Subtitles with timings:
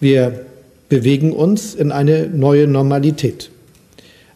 [0.00, 0.46] Wir
[0.88, 3.50] bewegen uns in eine neue Normalität.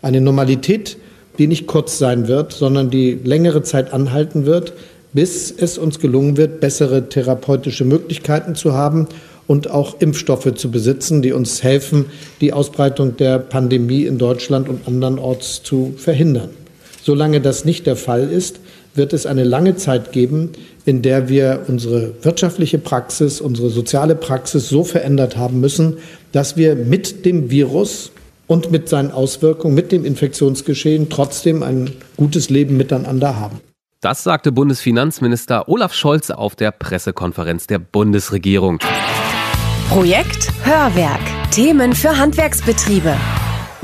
[0.02, 0.96] Eine Normalität,
[1.38, 4.72] die nicht kurz sein wird, sondern die längere Zeit anhalten wird,
[5.12, 9.06] bis es uns gelungen wird, bessere therapeutische Möglichkeiten zu haben
[9.46, 12.06] und auch Impfstoffe zu besitzen, die uns helfen,
[12.40, 16.50] die Ausbreitung der Pandemie in Deutschland und andernorts zu verhindern.
[17.02, 18.60] Solange das nicht der Fall ist,
[18.94, 20.50] wird es eine lange Zeit geben,
[20.84, 25.98] in der wir unsere wirtschaftliche Praxis, unsere soziale Praxis so verändert haben müssen,
[26.32, 28.10] dass wir mit dem Virus
[28.46, 33.60] und mit seinen Auswirkungen, mit dem Infektionsgeschehen trotzdem ein gutes Leben miteinander haben.
[34.00, 38.80] Das sagte Bundesfinanzminister Olaf Scholz auf der Pressekonferenz der Bundesregierung.
[39.88, 41.20] Projekt Hörwerk.
[41.52, 43.14] Themen für Handwerksbetriebe.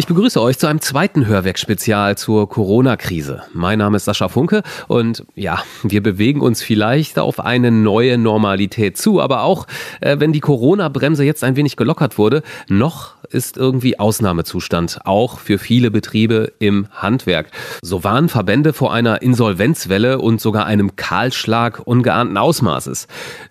[0.01, 3.43] Ich begrüße euch zu einem zweiten Hörwerk-Spezial zur Corona-Krise.
[3.52, 8.97] Mein Name ist Sascha Funke und ja, wir bewegen uns vielleicht auf eine neue Normalität
[8.97, 9.66] zu, aber auch
[10.01, 15.59] äh, wenn die Corona-Bremse jetzt ein wenig gelockert wurde, noch ist irgendwie Ausnahmezustand, auch für
[15.59, 17.51] viele Betriebe im Handwerk.
[17.82, 23.09] So waren Verbände vor einer Insolvenzwelle und sogar einem Kahlschlag ungeahnten Ausmaßes.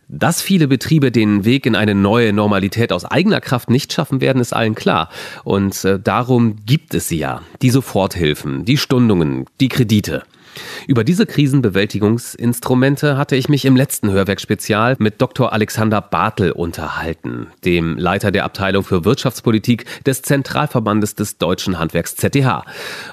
[0.10, 4.42] Dass viele Betriebe den Weg in eine neue Normalität aus eigener Kraft nicht schaffen werden,
[4.42, 5.10] ist allen klar.
[5.44, 7.42] Und äh, darum gibt es sie ja.
[7.62, 10.24] Die Soforthilfen, die Stundungen, die Kredite.
[10.88, 15.54] Über diese Krisenbewältigungsinstrumente hatte ich mich im letzten Hörwerk-Spezial mit Dr.
[15.54, 22.66] Alexander Bartel unterhalten, dem Leiter der Abteilung für Wirtschaftspolitik des Zentralverbandes des Deutschen Handwerks ZDH.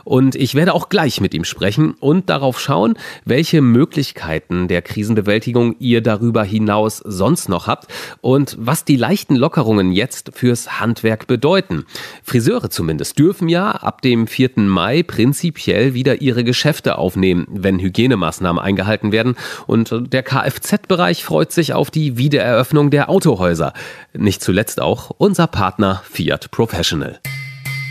[0.04, 5.76] Und ich werde auch gleich mit ihm sprechen und darauf schauen, welche Möglichkeiten der Krisenbewältigung
[5.78, 7.88] ihr darüber hinaus sonst noch habt
[8.20, 11.84] und was die leichten Lockerungen jetzt fürs Handwerk bedeuten.
[12.22, 14.50] Friseure zumindest dürfen ja ab dem 4.
[14.56, 19.36] Mai prinzipiell wieder ihre Geschäfte aufnehmen wenn Hygienemaßnahmen eingehalten werden.
[19.66, 23.72] Und der Kfz-Bereich freut sich auf die Wiedereröffnung der Autohäuser.
[24.12, 27.20] Nicht zuletzt auch unser Partner Fiat Professional.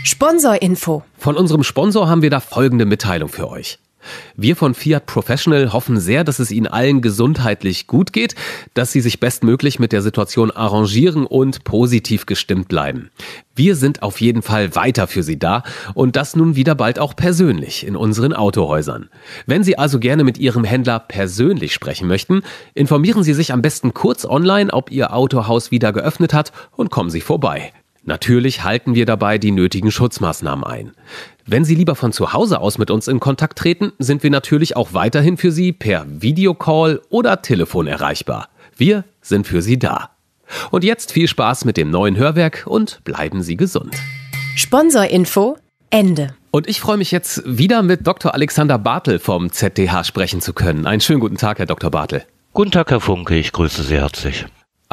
[0.04, 1.02] Sponsorinfo.
[1.18, 3.78] Von unserem Sponsor haben wir da folgende Mitteilung für euch.
[4.36, 8.34] Wir von Fiat Professional hoffen sehr, dass es Ihnen allen gesundheitlich gut geht,
[8.74, 13.10] dass Sie sich bestmöglich mit der Situation arrangieren und positiv gestimmt bleiben.
[13.56, 15.62] Wir sind auf jeden Fall weiter für Sie da
[15.94, 19.08] und das nun wieder bald auch persönlich in unseren Autohäusern.
[19.46, 22.42] Wenn Sie also gerne mit Ihrem Händler persönlich sprechen möchten,
[22.74, 27.10] informieren Sie sich am besten kurz online, ob Ihr Autohaus wieder geöffnet hat und kommen
[27.10, 27.72] Sie vorbei.
[28.06, 30.92] Natürlich halten wir dabei die nötigen Schutzmaßnahmen ein.
[31.46, 34.76] Wenn Sie lieber von zu Hause aus mit uns in Kontakt treten, sind wir natürlich
[34.76, 38.48] auch weiterhin für Sie per Videocall oder Telefon erreichbar.
[38.76, 40.10] Wir sind für Sie da.
[40.70, 43.94] Und jetzt viel Spaß mit dem neuen Hörwerk und bleiben Sie gesund.
[44.56, 45.56] Sponsorinfo
[45.90, 46.34] Ende.
[46.50, 48.34] Und ich freue mich jetzt wieder mit Dr.
[48.34, 50.86] Alexander Bartel vom ZDH sprechen zu können.
[50.86, 51.90] Einen schönen guten Tag, Herr Dr.
[51.90, 52.24] Bartel.
[52.52, 54.44] Guten Tag, Herr Funke, ich grüße Sie herzlich.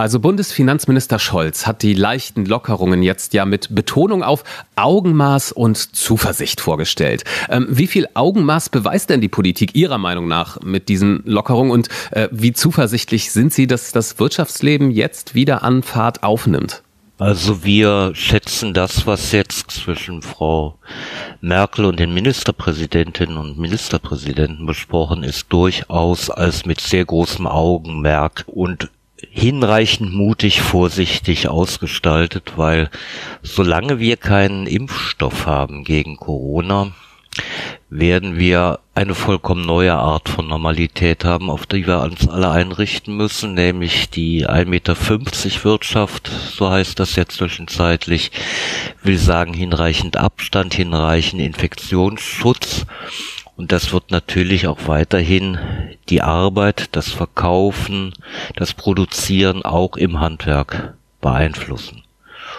[0.02, 4.44] Also Bundesfinanzminister Scholz hat die leichten Lockerungen jetzt ja mit Betonung auf
[4.76, 7.24] Augenmaß und Zuversicht vorgestellt.
[7.50, 11.90] Ähm, wie viel Augenmaß beweist denn die Politik Ihrer Meinung nach mit diesen Lockerungen und
[12.10, 16.82] äh, wie zuversichtlich sind Sie, dass das Wirtschaftsleben jetzt wieder an Fahrt aufnimmt?
[17.20, 20.80] Also wir schätzen das, was jetzt zwischen Frau
[21.42, 28.90] Merkel und den Ministerpräsidentinnen und Ministerpräsidenten besprochen ist, durchaus als mit sehr großem Augenmerk und
[29.30, 32.90] hinreichend mutig, vorsichtig ausgestaltet, weil
[33.44, 36.92] solange wir keinen Impfstoff haben gegen Corona,
[37.90, 43.16] werden wir eine vollkommen neue Art von Normalität haben, auf die wir uns alle einrichten
[43.16, 44.96] müssen, nämlich die 1,50 Meter
[45.64, 48.32] Wirtschaft, so heißt das jetzt zwischenzeitlich,
[49.02, 52.86] will sagen hinreichend Abstand, hinreichend Infektionsschutz
[53.62, 55.60] und das wird natürlich auch weiterhin
[56.10, 58.12] die Arbeit, das Verkaufen,
[58.56, 62.02] das Produzieren auch im Handwerk beeinflussen.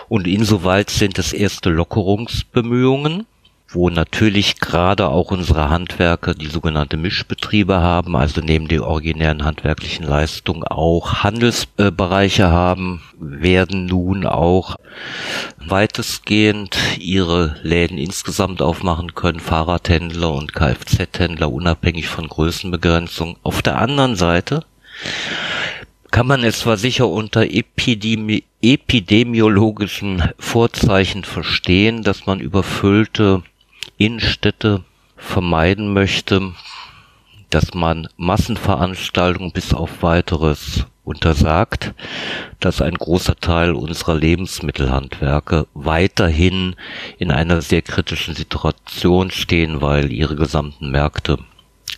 [0.08, 3.26] Und insoweit sind es erste Lockerungsbemühungen
[3.74, 10.06] wo natürlich gerade auch unsere Handwerker die sogenannte Mischbetriebe haben, also neben der originären handwerklichen
[10.06, 14.76] Leistung auch Handelsbereiche haben, werden nun auch
[15.58, 23.36] weitestgehend ihre Läden insgesamt aufmachen können, Fahrradhändler und Kfz-Händler unabhängig von Größenbegrenzung.
[23.42, 24.64] Auf der anderen Seite
[26.10, 33.42] kann man es zwar sicher unter Epidemi epidemiologischen Vorzeichen verstehen, dass man überfüllte
[34.04, 34.84] Innenstädte
[35.16, 36.52] vermeiden möchte,
[37.50, 41.94] dass man Massenveranstaltungen bis auf weiteres untersagt,
[42.60, 46.76] dass ein großer Teil unserer Lebensmittelhandwerke weiterhin
[47.18, 51.38] in einer sehr kritischen Situation stehen, weil ihre gesamten Märkte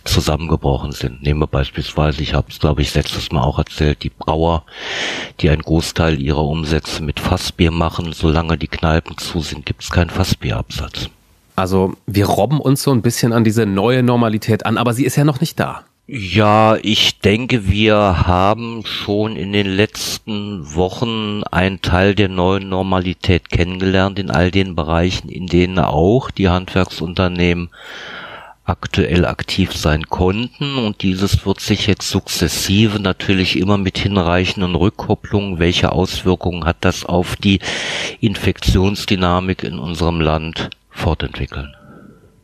[0.03, 1.23] zusammengebrochen sind.
[1.23, 4.63] Nehmen wir beispielsweise, ich habe es glaube ich letztes Mal auch erzählt, die Brauer,
[5.39, 8.13] die einen Großteil ihrer Umsätze mit Fassbier machen.
[8.13, 11.09] Solange die Kneipen zu sind, gibt es keinen Fassbierabsatz.
[11.55, 15.15] Also wir robben uns so ein bisschen an diese neue Normalität an, aber sie ist
[15.15, 15.83] ja noch nicht da.
[16.07, 17.97] Ja, ich denke, wir
[18.27, 24.75] haben schon in den letzten Wochen einen Teil der neuen Normalität kennengelernt in all den
[24.75, 27.69] Bereichen, in denen auch die Handwerksunternehmen
[28.65, 35.59] aktuell aktiv sein konnten und dieses wird sich jetzt sukzessive natürlich immer mit hinreichenden Rückkopplungen,
[35.59, 37.59] welche Auswirkungen hat das auf die
[38.21, 41.75] Infektionsdynamik in unserem Land fortentwickeln.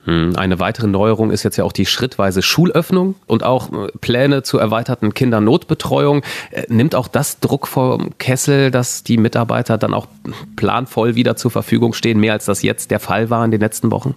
[0.03, 4.41] Hm, eine weitere Neuerung ist jetzt ja auch die schrittweise Schulöffnung und auch äh, Pläne
[4.41, 6.23] zur erweiterten Kindernotbetreuung.
[6.49, 10.07] Äh, nimmt auch das Druck vom Kessel, dass die Mitarbeiter dann auch
[10.55, 13.91] planvoll wieder zur Verfügung stehen, mehr als das jetzt der Fall war in den letzten
[13.91, 14.15] Wochen?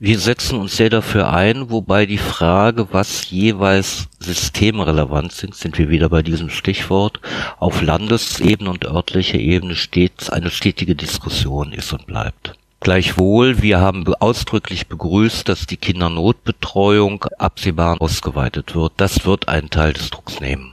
[0.00, 5.90] Wir setzen uns sehr dafür ein, wobei die Frage, was jeweils systemrelevant sind, sind wir
[5.90, 7.20] wieder bei diesem Stichwort,
[7.58, 12.54] auf Landesebene und örtlicher Ebene stets eine stetige Diskussion ist und bleibt.
[12.80, 18.94] Gleichwohl, wir haben ausdrücklich begrüßt, dass die Kindernotbetreuung absehbar ausgeweitet wird.
[18.96, 20.72] Das wird einen Teil des Drucks nehmen.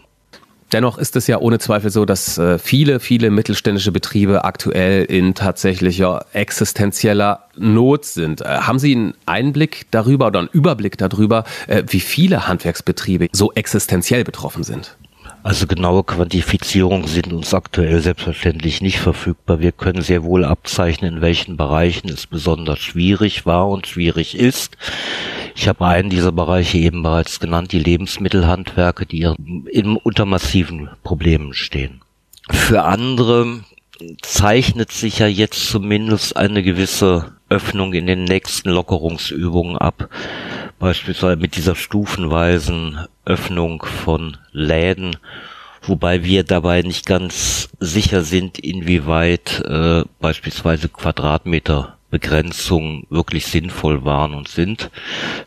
[0.72, 5.34] Dennoch ist es ja ohne Zweifel so, dass äh, viele, viele mittelständische Betriebe aktuell in
[5.34, 8.42] tatsächlicher existenzieller Not sind.
[8.42, 13.54] Äh, haben Sie einen Einblick darüber oder einen Überblick darüber, äh, wie viele Handwerksbetriebe so
[13.54, 14.98] existenziell betroffen sind?
[15.48, 19.62] Also genaue Quantifizierungen sind uns aktuell selbstverständlich nicht verfügbar.
[19.62, 24.76] Wir können sehr wohl abzeichnen, in welchen Bereichen es besonders schwierig war und schwierig ist.
[25.56, 29.22] Ich habe einen dieser Bereiche eben bereits genannt, die Lebensmittelhandwerke, die
[29.72, 32.02] in, unter massiven Problemen stehen.
[32.50, 33.62] Für andere
[34.22, 40.10] zeichnet sich ja jetzt zumindest eine gewisse Öffnung in den nächsten Lockerungsübungen ab
[40.80, 45.18] beispielsweise mit dieser stufenweisen Öffnung von Läden,
[45.82, 54.48] wobei wir dabei nicht ganz sicher sind, inwieweit äh, beispielsweise Quadratmeterbegrenzungen wirklich sinnvoll waren und
[54.48, 54.90] sind.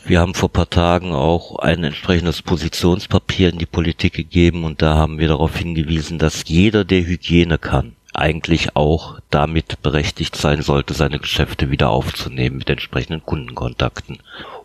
[0.05, 4.97] Wir haben vor paar Tagen auch ein entsprechendes Positionspapier in die Politik gegeben und da
[4.97, 10.95] haben wir darauf hingewiesen, dass jeder, der Hygiene kann, eigentlich auch damit berechtigt sein sollte,
[10.95, 14.19] seine Geschäfte wieder aufzunehmen mit entsprechenden Kundenkontakten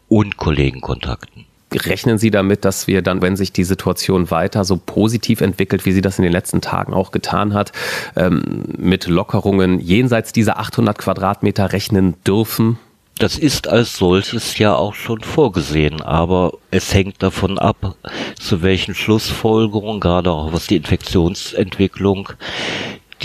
[0.08, 1.46] und Kollegenkontakten.
[1.74, 5.92] Rechnen Sie damit, dass wir dann, wenn sich die Situation weiter so positiv entwickelt, wie
[5.92, 7.72] sie das in den letzten Tagen auch getan hat,
[8.16, 12.78] ähm, mit Lockerungen jenseits dieser 800 Quadratmeter rechnen dürfen?
[13.18, 17.96] Das ist als solches ja auch schon vorgesehen, aber es hängt davon ab,
[18.38, 22.30] zu welchen Schlussfolgerungen, gerade auch was die Infektionsentwicklung,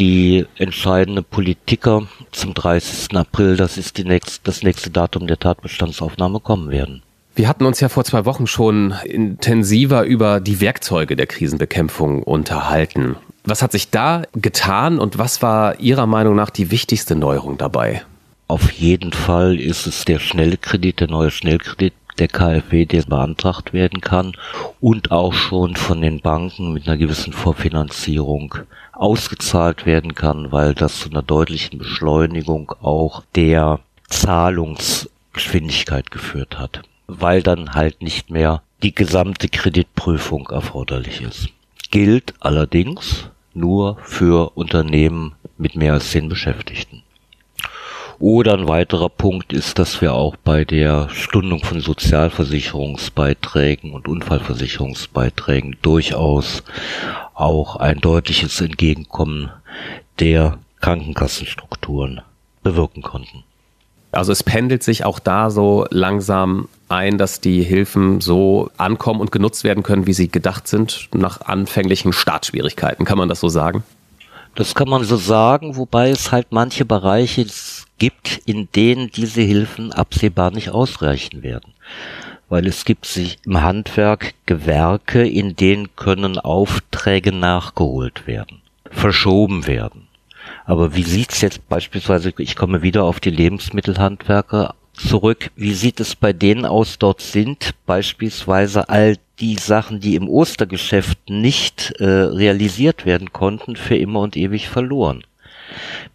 [0.00, 3.16] die entscheidende Politiker zum 30.
[3.16, 7.02] April, das ist die nächst, das nächste Datum der Tatbestandsaufnahme, kommen werden.
[7.36, 13.16] Wir hatten uns ja vor zwei Wochen schon intensiver über die Werkzeuge der Krisenbekämpfung unterhalten.
[13.44, 18.02] Was hat sich da getan und was war Ihrer Meinung nach die wichtigste Neuerung dabei?
[18.48, 24.00] Auf jeden Fall ist es der Schnellkredit, der neue Schnellkredit der KfW, der beantragt werden
[24.00, 24.32] kann
[24.80, 28.54] und auch schon von den Banken mit einer gewissen Vorfinanzierung
[28.92, 37.42] ausgezahlt werden kann, weil das zu einer deutlichen Beschleunigung auch der Zahlungsgeschwindigkeit geführt hat, weil
[37.42, 41.48] dann halt nicht mehr die gesamte Kreditprüfung erforderlich ist.
[41.90, 47.02] Gilt allerdings nur für Unternehmen mit mehr als zehn Beschäftigten.
[48.20, 55.78] Oder ein weiterer Punkt ist, dass wir auch bei der Stundung von Sozialversicherungsbeiträgen und Unfallversicherungsbeiträgen
[55.80, 56.62] durchaus
[57.32, 59.50] auch ein deutliches Entgegenkommen
[60.18, 62.20] der Krankenkassenstrukturen
[62.62, 63.44] bewirken konnten.
[64.12, 69.32] Also es pendelt sich auch da so langsam ein, dass die Hilfen so ankommen und
[69.32, 73.06] genutzt werden können, wie sie gedacht sind, nach anfänglichen Startschwierigkeiten.
[73.06, 73.82] Kann man das so sagen?
[74.56, 77.46] Das kann man so sagen, wobei es halt manche Bereiche
[78.00, 81.72] gibt, in denen diese Hilfen absehbar nicht ausreichen werden
[82.50, 90.08] weil es gibt sich im Handwerk Gewerke, in denen können Aufträge nachgeholt werden, verschoben werden.
[90.66, 96.16] Aber wie sieht's jetzt beispielsweise, ich komme wieder auf die Lebensmittelhandwerker zurück, wie sieht es
[96.16, 103.06] bei denen aus, dort sind beispielsweise all die Sachen, die im Ostergeschäft nicht äh, realisiert
[103.06, 105.22] werden konnten, für immer und ewig verloren.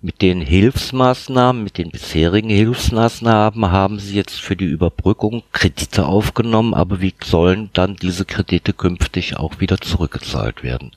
[0.02, 6.74] Mit den Hilfsmaßnahmen, mit den bisherigen Hilfsmaßnahmen haben sie jetzt für die Überbrückung Kredite aufgenommen,
[6.74, 10.92] aber wie sollen dann diese Kredite künftig auch wieder zurückgezahlt werden?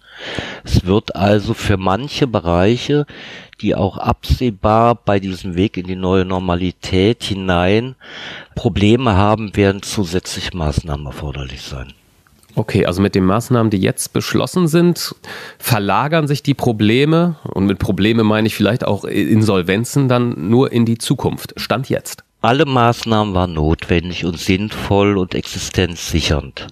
[0.64, 3.06] Es wird also für manche Bereiche,
[3.60, 7.96] die auch absehbar bei diesem Weg in die neue Normalität hinein
[8.54, 11.94] Probleme haben, werden zusätzliche Maßnahmen erforderlich sein.
[12.58, 15.14] Okay, also mit den Maßnahmen, die jetzt beschlossen sind,
[15.60, 20.84] verlagern sich die Probleme, und mit Probleme meine ich vielleicht auch Insolvenzen, dann nur in
[20.84, 21.54] die Zukunft.
[21.54, 22.24] Stand jetzt.
[22.40, 26.66] Alle Maßnahmen waren notwendig und sinnvoll und existenzsichernd.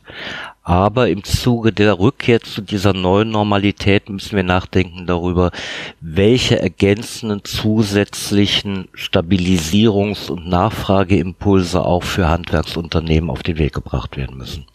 [0.64, 5.52] Aber im Zuge der Rückkehr zu dieser neuen Normalität müssen wir nachdenken darüber,
[6.00, 14.66] welche ergänzenden zusätzlichen Stabilisierungs- und Nachfrageimpulse auch für Handwerksunternehmen auf den Weg gebracht werden müssen.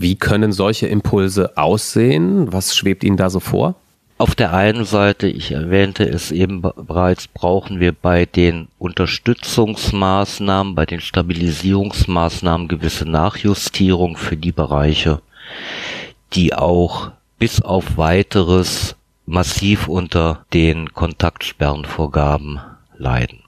[0.00, 2.52] Wie können solche Impulse aussehen?
[2.52, 3.74] Was schwebt Ihnen da so vor?
[4.16, 10.86] Auf der einen Seite, ich erwähnte es eben bereits, brauchen wir bei den Unterstützungsmaßnahmen, bei
[10.86, 15.20] den Stabilisierungsmaßnahmen gewisse Nachjustierung für die Bereiche,
[16.32, 18.94] die auch bis auf weiteres
[19.26, 22.60] massiv unter den Kontaktsperrenvorgaben
[22.96, 23.47] leiden.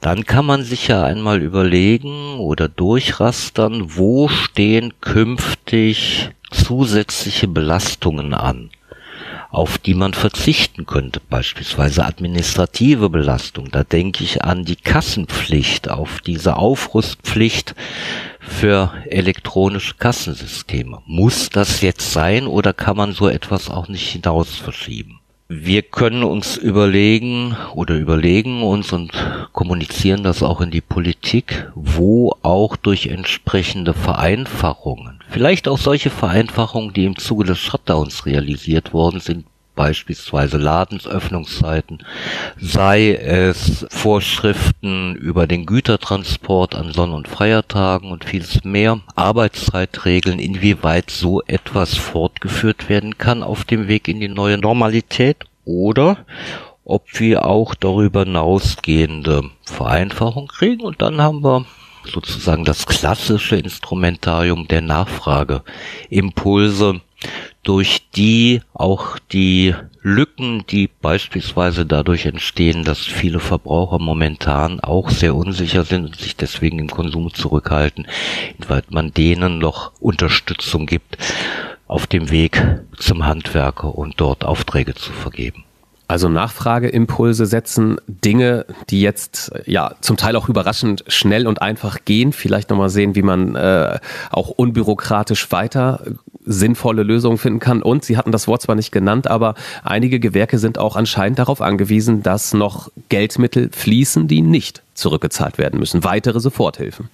[0.00, 8.70] Dann kann man sich ja einmal überlegen oder durchrastern, wo stehen künftig zusätzliche Belastungen an,
[9.50, 13.70] auf die man verzichten könnte, beispielsweise administrative Belastung.
[13.70, 17.74] Da denke ich an die Kassenpflicht, auf diese Aufrüstpflicht
[18.40, 21.02] für elektronische Kassensysteme.
[21.06, 25.17] Muss das jetzt sein oder kann man so etwas auch nicht hinaus verschieben?
[25.50, 29.12] Wir können uns überlegen oder überlegen uns und
[29.54, 36.92] kommunizieren das auch in die Politik, wo auch durch entsprechende Vereinfachungen, vielleicht auch solche Vereinfachungen,
[36.92, 39.46] die im Zuge des Shutdowns realisiert worden sind,
[39.78, 42.00] beispielsweise Ladensöffnungszeiten,
[42.60, 51.12] sei es Vorschriften über den Gütertransport an Sonn- und Feiertagen und vieles mehr, Arbeitszeitregeln, inwieweit
[51.12, 56.18] so etwas fortgeführt werden kann auf dem Weg in die neue Normalität oder
[56.84, 60.82] ob wir auch darüber hinausgehende Vereinfachung kriegen.
[60.82, 61.66] Und dann haben wir
[62.04, 65.62] sozusagen das klassische Instrumentarium der Nachfrage,
[66.10, 67.00] Impulse,
[67.62, 75.34] durch die auch die Lücken, die beispielsweise dadurch entstehen, dass viele Verbraucher momentan auch sehr
[75.34, 78.06] unsicher sind und sich deswegen im Konsum zurückhalten,
[78.56, 81.18] inwieweit man denen noch Unterstützung gibt
[81.86, 82.62] auf dem Weg
[82.96, 85.64] zum Handwerker und dort Aufträge zu vergeben.
[86.08, 92.32] Also Nachfrageimpulse setzen Dinge, die jetzt ja zum Teil auch überraschend schnell und einfach gehen.
[92.32, 93.98] Vielleicht nochmal sehen, wie man äh,
[94.30, 96.00] auch unbürokratisch weiter
[96.46, 97.82] sinnvolle Lösungen finden kann.
[97.82, 101.60] Und Sie hatten das Wort zwar nicht genannt, aber einige Gewerke sind auch anscheinend darauf
[101.60, 106.04] angewiesen, dass noch Geldmittel fließen, die nicht zurückgezahlt werden müssen.
[106.04, 107.10] Weitere Soforthilfen.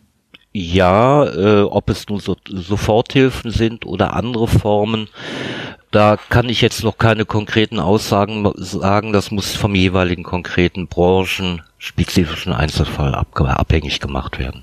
[0.56, 5.08] Ja, äh, ob es nun so, Soforthilfen sind oder andere Formen,
[5.90, 9.12] da kann ich jetzt noch keine konkreten Aussagen sagen.
[9.12, 14.62] Das muss vom jeweiligen konkreten branchenspezifischen Einzelfall abhängig gemacht werden.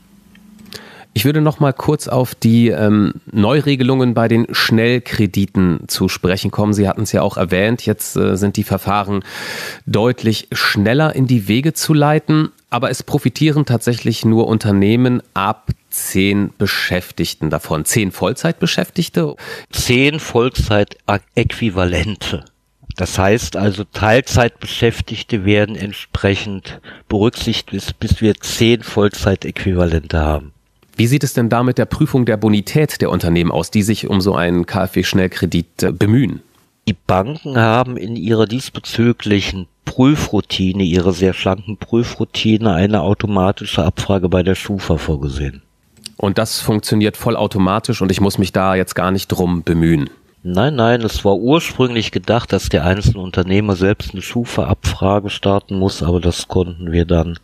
[1.14, 6.72] Ich würde noch mal kurz auf die ähm, Neuregelungen bei den Schnellkrediten zu sprechen kommen.
[6.72, 7.86] Sie hatten es ja auch erwähnt.
[7.86, 9.26] Jetzt äh, sind die Verfahren
[9.86, 16.52] deutlich schneller in die Wege zu leiten, aber es profitieren tatsächlich nur Unternehmen ab zehn
[16.58, 17.86] Beschäftigten davon.
[17.86, 19.38] Zehn Vollzeitbeschäftigte?
[19.72, 22.44] Zehn Vollzeitäquivalente.
[22.98, 30.54] Das heißt also, Teilzeitbeschäftigte werden entsprechend berücksichtigt, bis, wir zehn Vollzeitäquivalente haben.
[30.98, 34.08] Wie sieht es denn da mit der Prüfung der Bonität der Unternehmen aus, die sich
[34.08, 36.42] um so einen KfW-Schnellkredit äh, bemühen?
[36.88, 44.44] Die Banken haben in ihrer diesbezüglichen Prüfroutine, ihrer sehr schlanken Prüfroutine, eine automatische Abfrage bei
[44.44, 45.62] der Schufa vorgesehen.
[46.22, 50.08] Und das funktioniert vollautomatisch und ich muss mich da jetzt gar nicht drum bemühen.
[50.44, 56.04] Nein, nein, es war ursprünglich gedacht, dass der einzelne Unternehmer selbst eine Schufa-Abfrage starten muss,
[56.04, 57.40] aber das konnten wir dann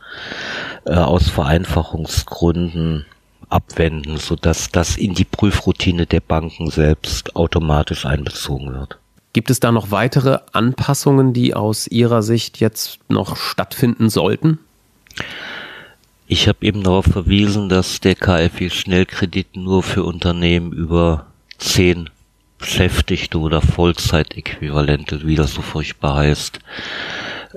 [0.86, 3.07] äh, aus Vereinfachungsgründen
[3.50, 9.00] abwenden, sodass das in die Prüfroutine der Banken selbst automatisch einbezogen wird.
[9.34, 14.60] Gibt es da noch weitere Anpassungen, die aus Ihrer Sicht jetzt noch stattfinden sollten?
[16.29, 22.10] Ich habe eben darauf verwiesen, dass der KfW Schnellkredit nur für Unternehmen über zehn
[22.57, 26.60] Beschäftigte oder Vollzeitäquivalente, wie das so furchtbar heißt,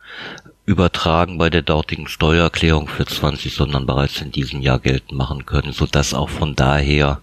[0.65, 5.73] übertragen bei der dortigen Steuererklärung für 20, sondern bereits in diesem Jahr geltend machen können,
[5.73, 7.21] so dass auch von daher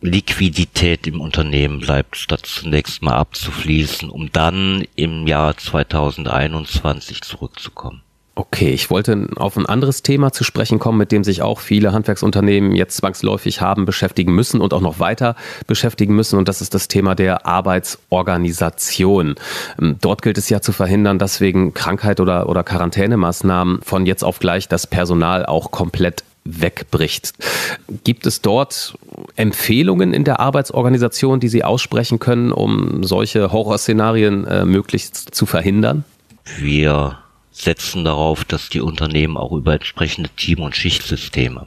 [0.00, 8.02] Liquidität im Unternehmen bleibt, statt zunächst mal abzufließen, um dann im Jahr 2021 zurückzukommen.
[8.38, 11.94] Okay, ich wollte auf ein anderes Thema zu sprechen kommen, mit dem sich auch viele
[11.94, 16.38] Handwerksunternehmen jetzt zwangsläufig haben beschäftigen müssen und auch noch weiter beschäftigen müssen.
[16.38, 19.36] Und das ist das Thema der Arbeitsorganisation.
[19.80, 24.22] Ähm, dort gilt es ja zu verhindern, dass wegen Krankheit oder, oder Quarantänemaßnahmen von jetzt
[24.22, 27.32] auf gleich das Personal auch komplett wegbricht.
[28.04, 28.98] Gibt es dort
[29.36, 36.04] Empfehlungen in der Arbeitsorganisation, die Sie aussprechen können, um solche Horrorszenarien äh, möglichst zu verhindern?
[36.58, 37.18] Wir
[37.56, 41.66] setzen darauf, dass die Unternehmen auch über entsprechende Team- und Schichtsysteme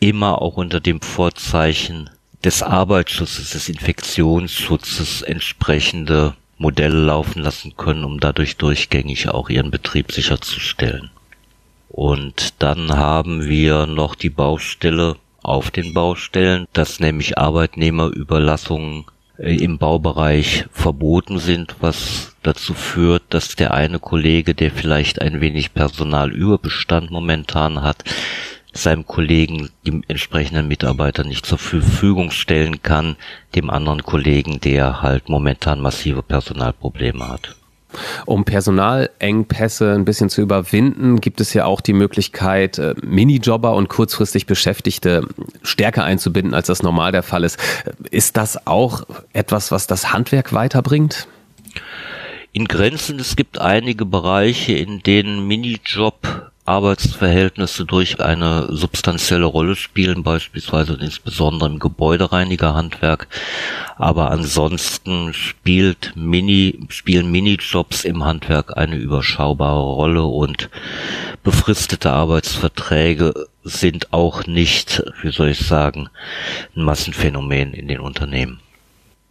[0.00, 2.10] immer auch unter dem Vorzeichen
[2.44, 10.12] des Arbeitsschutzes, des Infektionsschutzes entsprechende Modelle laufen lassen können, um dadurch durchgängig auch ihren Betrieb
[10.12, 11.10] sicherzustellen.
[11.88, 19.04] Und dann haben wir noch die Baustelle auf den Baustellen, dass nämlich Arbeitnehmerüberlassungen
[19.38, 25.74] im Baubereich verboten sind, was dazu führt, dass der eine Kollege, der vielleicht ein wenig
[25.74, 28.02] Personalüberbestand momentan hat,
[28.72, 33.16] seinem Kollegen die entsprechenden Mitarbeiter nicht zur Verfügung stellen kann,
[33.54, 37.57] dem anderen Kollegen, der halt momentan massive Personalprobleme hat.
[38.26, 43.88] Um Personalengpässe ein bisschen zu überwinden, gibt es ja auch die Möglichkeit, äh, Minijobber und
[43.88, 45.26] kurzfristig Beschäftigte
[45.62, 47.58] stärker einzubinden, als das normal der Fall ist.
[48.10, 51.28] Ist das auch etwas, was das Handwerk weiterbringt?
[52.52, 60.22] In Grenzen, es gibt einige Bereiche, in denen Minijob Arbeitsverhältnisse durch eine substanzielle Rolle spielen,
[60.22, 63.26] beispielsweise insbesondere im Gebäudereinigerhandwerk.
[63.96, 70.68] Aber ansonsten spielt Mini, spielen Minijobs im Handwerk eine überschaubare Rolle und
[71.42, 73.32] befristete Arbeitsverträge
[73.64, 76.10] sind auch nicht, wie soll ich sagen,
[76.76, 78.60] ein Massenphänomen in den Unternehmen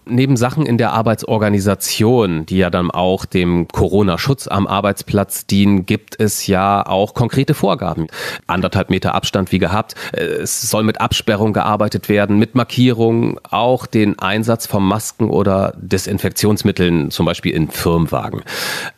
[0.09, 6.19] neben Sachen in der Arbeitsorganisation, die ja dann auch dem Corona-Schutz am Arbeitsplatz dienen, gibt
[6.19, 8.07] es ja auch konkrete Vorgaben.
[8.47, 9.95] Anderthalb Meter Abstand wie gehabt.
[10.13, 17.11] Es soll mit Absperrung gearbeitet werden, mit Markierung, auch den Einsatz von Masken oder Desinfektionsmitteln,
[17.11, 18.41] zum Beispiel in Firmenwagen.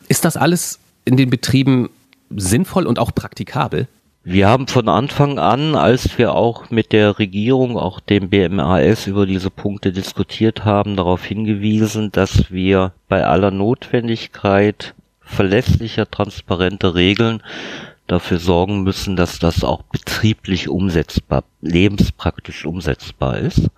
[0.08, 1.90] Ist das alles in den Betrieben
[2.30, 3.88] sinnvoll und auch praktikabel?
[4.22, 9.24] Wir haben von Anfang an, als wir auch mit der Regierung, auch dem BMAS über
[9.24, 17.42] diese Punkte diskutiert haben, darauf hingewiesen, dass wir bei aller Notwendigkeit verlässlicher, transparenter Regeln
[18.08, 23.70] dafür sorgen müssen, dass das auch betrieblich umsetzbar, lebenspraktisch umsetzbar ist.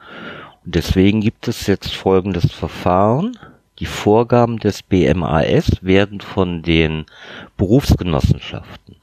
[0.64, 3.38] Und deswegen gibt es jetzt folgendes Verfahren.
[3.78, 7.06] Die Vorgaben des BMAS werden von den
[7.56, 8.96] Berufsgenossenschaften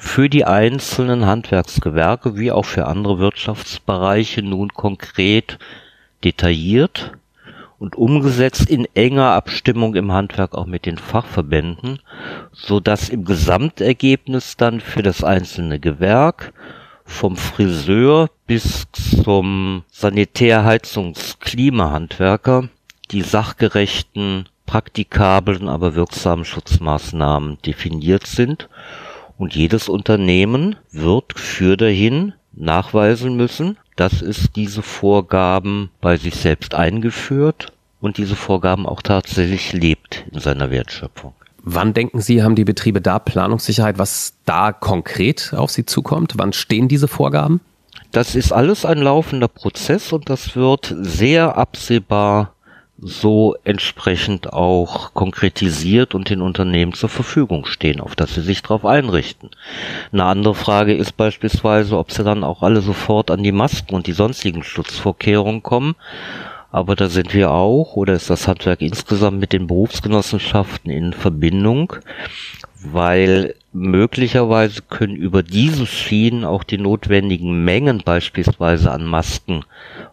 [0.00, 5.58] für die einzelnen Handwerksgewerke wie auch für andere Wirtschaftsbereiche nun konkret
[6.22, 7.14] detailliert
[7.80, 11.98] und umgesetzt in enger Abstimmung im Handwerk auch mit den Fachverbänden,
[12.52, 16.52] so dass im Gesamtergebnis dann für das einzelne Gewerk
[17.04, 22.68] vom Friseur bis zum Sanitärheizungsklimahandwerker
[23.10, 28.68] die sachgerechten, praktikablen, aber wirksamen Schutzmaßnahmen definiert sind
[29.38, 36.74] und jedes Unternehmen wird für dahin nachweisen müssen, dass es diese Vorgaben bei sich selbst
[36.74, 41.32] eingeführt und diese Vorgaben auch tatsächlich lebt in seiner Wertschöpfung.
[41.62, 46.34] Wann denken Sie, haben die Betriebe da Planungssicherheit, was da konkret auf sie zukommt?
[46.36, 47.60] Wann stehen diese Vorgaben?
[48.12, 52.54] Das ist alles ein laufender Prozess und das wird sehr absehbar
[53.00, 58.84] so entsprechend auch konkretisiert und den Unternehmen zur Verfügung stehen, auf dass sie sich darauf
[58.84, 59.50] einrichten.
[60.12, 64.08] Eine andere Frage ist beispielsweise, ob sie dann auch alle sofort an die Masken und
[64.08, 65.94] die sonstigen Schutzvorkehrungen kommen.
[66.70, 71.94] Aber da sind wir auch, oder ist das Handwerk insgesamt mit den Berufsgenossenschaften in Verbindung,
[72.82, 79.64] weil möglicherweise können über diese Schienen auch die notwendigen Mengen beispielsweise an Masken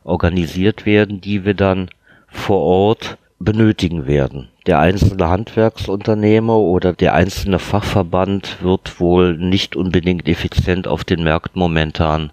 [0.04, 1.90] organisiert werden, die wir dann
[2.36, 4.50] vor Ort benötigen werden.
[4.66, 11.60] Der einzelne Handwerksunternehmer oder der einzelne Fachverband wird wohl nicht unbedingt effizient auf den Märkten
[11.60, 12.32] momentan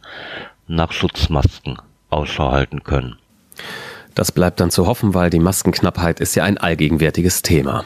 [0.66, 1.78] nach Schutzmasken
[2.10, 3.16] Ausschau halten können.
[4.14, 7.84] Das bleibt dann zu hoffen, weil die Maskenknappheit ist ja ein allgegenwärtiges Thema.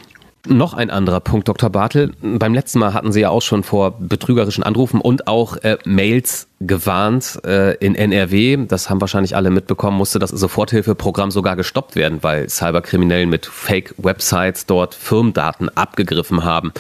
[0.49, 1.71] Noch ein anderer Punkt, Dr.
[1.71, 2.13] Bartel.
[2.23, 6.47] Beim letzten Mal hatten Sie ja auch schon vor betrügerischen Anrufen und auch äh, Mails
[6.61, 8.67] gewarnt äh, in NRW.
[8.69, 14.67] Das haben wahrscheinlich alle mitbekommen, musste das Soforthilfeprogramm sogar gestoppt werden, weil Cyberkriminellen mit Fake-Websites
[14.67, 16.73] dort Firmendaten abgegriffen haben.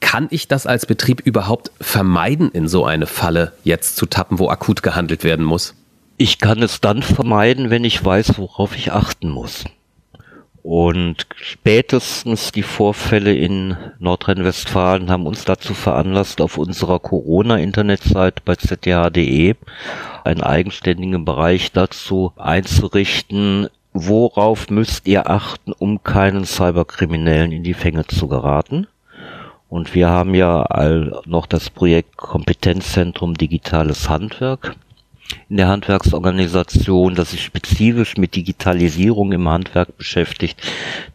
[0.00, 4.48] Kann ich das als Betrieb überhaupt vermeiden, in so eine Falle jetzt zu tappen, wo
[4.48, 5.74] akut gehandelt werden muss?
[6.16, 9.64] Ich kann es dann vermeiden, wenn ich weiß, worauf ich achten muss.
[10.64, 19.56] Und spätestens die Vorfälle in Nordrhein-Westfalen haben uns dazu veranlasst, auf unserer Corona-Internetseite bei zth.de
[20.24, 28.06] einen eigenständigen Bereich dazu einzurichten, worauf müsst ihr achten, um keinen Cyberkriminellen in die Fänge
[28.06, 28.86] zu geraten.
[29.68, 34.76] Und wir haben ja all noch das Projekt Kompetenzzentrum Digitales Handwerk
[35.48, 40.60] in der Handwerksorganisation, das sich spezifisch mit Digitalisierung im Handwerk beschäftigt,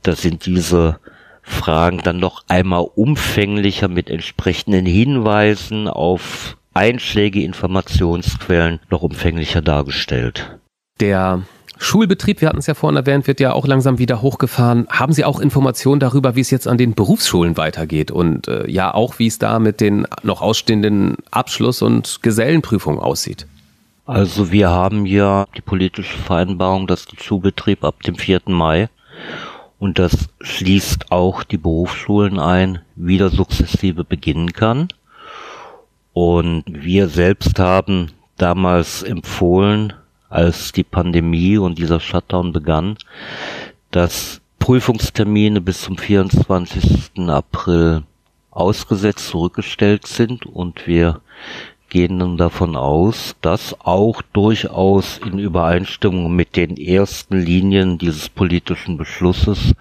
[0.03, 0.99] da sind diese
[1.41, 10.59] Fragen dann noch einmal umfänglicher mit entsprechenden Hinweisen auf Einschläge, Informationsquellen noch umfänglicher dargestellt.
[10.99, 11.41] Der
[11.77, 14.85] Schulbetrieb, wir hatten es ja vorhin erwähnt, wird ja auch langsam wieder hochgefahren.
[14.89, 18.93] Haben Sie auch Informationen darüber, wie es jetzt an den Berufsschulen weitergeht und äh, ja
[18.93, 23.47] auch, wie es da mit den noch ausstehenden Abschluss- und Gesellenprüfungen aussieht?
[24.09, 28.41] Also wir haben ja die politische Vereinbarung, dass der Schulbetrieb ab dem 4.
[28.47, 28.89] Mai
[29.77, 34.87] und das schließt auch die Berufsschulen ein, wieder sukzessive beginnen kann.
[36.11, 39.93] Und wir selbst haben damals empfohlen,
[40.27, 42.97] als die Pandemie und dieser Shutdown begann,
[43.91, 47.29] dass Prüfungstermine bis zum 24.
[47.29, 48.01] April
[48.49, 51.21] ausgesetzt zurückgestellt sind und wir
[51.89, 58.97] gehen dann davon aus, dass auch durchaus in Übereinstimmung mit den ersten Linien dieses politischen
[58.97, 59.73] Beschlusses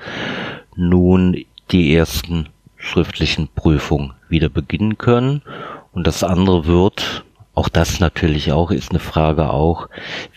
[0.75, 5.43] nun die ersten schriftlichen Prüfungen wieder beginnen können.
[5.93, 9.89] Und das andere wird, auch das natürlich auch, ist eine Frage auch,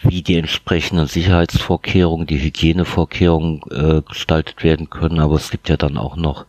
[0.02, 5.20] wie die entsprechenden Sicherheitsvorkehrungen, die Hygienevorkehrungen äh, gestaltet werden können.
[5.20, 6.46] Aber es gibt ja dann auch noch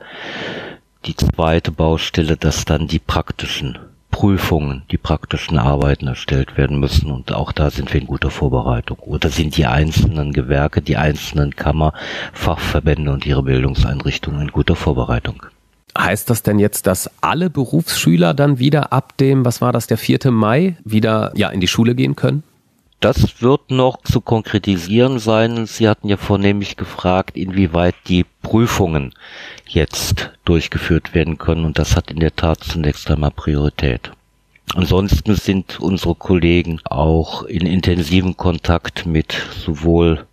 [1.05, 3.79] die zweite Baustelle, dass dann die praktischen
[4.23, 7.11] Prüfungen, die praktischen Arbeiten erstellt werden müssen.
[7.11, 8.97] Und auch da sind wir in guter Vorbereitung.
[9.01, 11.93] Oder sind die einzelnen Gewerke, die einzelnen Kammer,
[12.33, 15.43] Fachverbände und ihre Bildungseinrichtungen in guter Vorbereitung.
[15.99, 19.99] Heißt das denn jetzt, dass alle Berufsschüler dann wieder ab dem, was war das, der
[19.99, 20.31] 4.
[20.31, 22.45] Mai, wieder ja in die Schule gehen können?
[23.03, 25.67] Das wird noch zu konkretisieren sein.
[25.67, 29.13] Sie hatten ja vornehmlich gefragt, inwieweit die Prüfungen
[29.67, 31.65] jetzt durchgeführt werden können.
[31.65, 34.13] Und das hat in der Tat zunächst einmal Priorität.
[34.77, 40.25] Ansonsten sind unsere Kollegen auch in intensiven Kontakt mit sowohl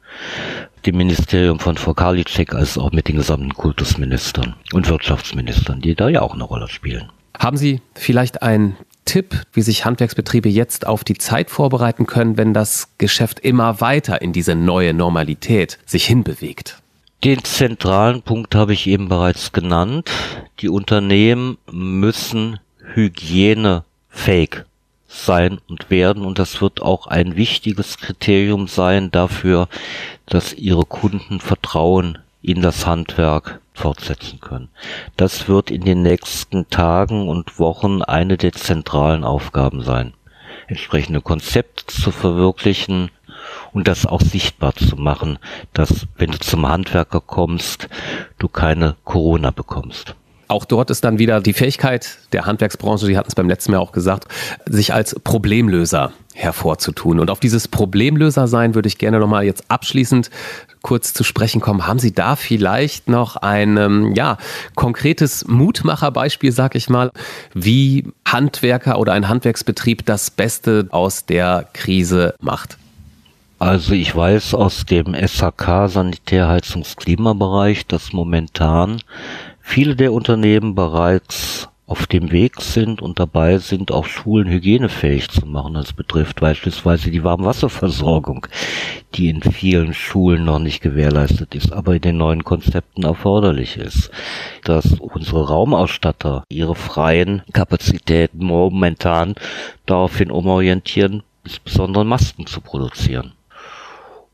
[0.86, 6.08] dem Ministerium von Frau Karliczek als auch mit den gesamten Kultusministern und Wirtschaftsministern, die da
[6.08, 7.10] ja auch eine Rolle spielen.
[7.36, 8.78] Haben Sie vielleicht einen
[9.10, 14.22] Tipp, wie sich Handwerksbetriebe jetzt auf die Zeit vorbereiten können, wenn das Geschäft immer weiter
[14.22, 16.78] in diese neue Normalität sich hinbewegt?
[17.24, 20.12] Den zentralen Punkt habe ich eben bereits genannt.
[20.60, 22.60] Die Unternehmen müssen
[22.94, 24.64] hygienefähig
[25.08, 29.70] sein und werden und das wird auch ein wichtiges Kriterium sein dafür,
[30.28, 34.70] dass ihre Kunden Vertrauen in das Handwerk fortsetzen können.
[35.18, 40.14] Das wird in den nächsten Tagen und Wochen eine der zentralen Aufgaben sein,
[40.68, 43.12] entsprechende Konzepte zu verwirklichen
[43.74, 45.40] und das auch sichtbar zu machen,
[45.74, 47.90] dass wenn du zum Handwerker kommst,
[48.38, 50.16] du keine Corona bekommst.
[50.48, 53.78] Auch dort ist dann wieder die Fähigkeit der Handwerksbranche, Sie hatten es beim letzten Mal
[53.78, 54.28] auch gesagt,
[54.66, 57.20] sich als Problemlöser hervorzutun.
[57.20, 60.30] Und auf dieses Problemlöser sein würde ich gerne nochmal jetzt abschließend
[60.82, 61.86] kurz zu sprechen kommen.
[61.86, 64.38] Haben Sie da vielleicht noch ein ähm, ja,
[64.76, 67.12] konkretes Mutmacherbeispiel, sag ich mal,
[67.54, 72.78] wie Handwerker oder ein Handwerksbetrieb das Beste aus der Krise macht?
[73.60, 79.02] Also ich weiß aus dem SHK Sanitärheizungsklimabereich, dass momentan
[79.60, 85.48] viele der Unternehmen bereits auf dem Weg sind und dabei sind, auch Schulen hygienefähig zu
[85.48, 85.74] machen.
[85.74, 88.46] Das betrifft beispielsweise die Warmwasserversorgung,
[89.16, 94.12] die in vielen Schulen noch nicht gewährleistet ist, aber in den neuen Konzepten erforderlich ist.
[94.64, 99.34] Dass unsere Raumausstatter ihre freien Kapazitäten momentan
[99.88, 103.34] daraufhin umorientieren, insbesondere Masken zu produzieren.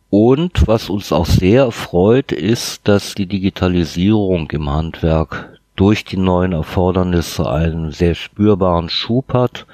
[0.10, 6.54] Und was uns auch sehr freut, ist, dass die Digitalisierung im Handwerk durch die neuen
[6.54, 9.66] Erfordernisse einen sehr spürbaren Schub hat.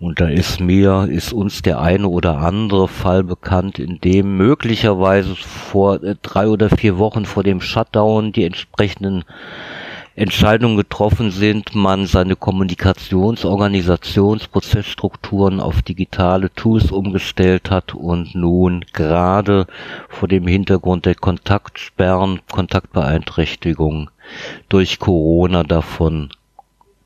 [0.00, 5.36] Und da ist mir, ist uns der eine oder andere Fall bekannt, in dem möglicherweise
[5.36, 9.24] vor äh, drei oder vier Wochen vor dem Shutdown die entsprechenden
[10.16, 18.84] Entscheidungen getroffen sind, man seine Kommunikations-, Organisations-, Prozessstrukturen auf digitale Tools umgestellt hat und nun
[18.92, 19.66] gerade
[20.08, 24.10] vor dem Hintergrund der Kontaktsperren, Kontaktbeeinträchtigungen
[24.68, 26.30] durch Corona davon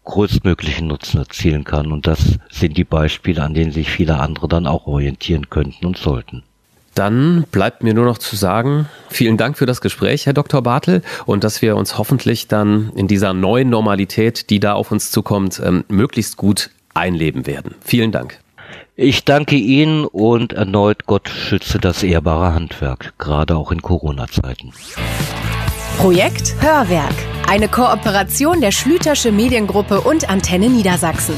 [0.05, 1.93] größtmöglichen Nutzen erzielen kann.
[1.93, 5.99] Und das sind die Beispiele, an denen sich viele andere dann auch orientieren könnten und
[5.99, 6.43] sollten.
[6.95, 10.63] Dann bleibt mir nur noch zu sagen, vielen Dank für das Gespräch, Herr Dr.
[10.63, 15.11] Bartel, und dass wir uns hoffentlich dann in dieser neuen Normalität, die da auf uns
[15.11, 17.75] zukommt, ähm, möglichst gut einleben werden.
[17.85, 18.39] Vielen Dank.
[18.97, 24.73] Ich danke Ihnen und erneut Gott schütze das ehrbare Handwerk, gerade auch in Corona-Zeiten.
[25.99, 27.15] Projekt Hörwerk,
[27.49, 31.35] eine Kooperation der Schlütersche Mediengruppe und Antenne Niedersachsen.